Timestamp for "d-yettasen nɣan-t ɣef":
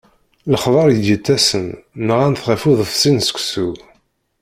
1.01-2.61